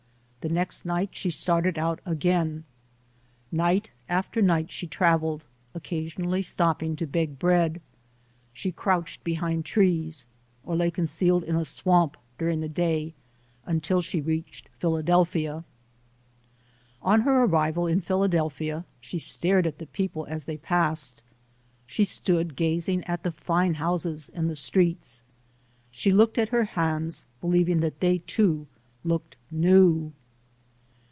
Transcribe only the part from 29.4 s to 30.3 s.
new.